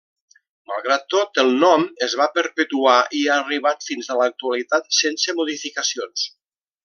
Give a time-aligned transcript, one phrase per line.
[0.69, 6.27] Malgrat tot, el nom es va perpetuar i ha arribat fins a l'actualitat sense modificacions.